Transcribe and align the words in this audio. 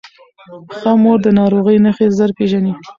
ښه 0.77 0.91
مور 1.01 1.17
د 1.23 1.27
ناروغۍ 1.39 1.77
نښې 1.85 2.07
ژر 2.17 2.29
پیژني. 2.37 2.73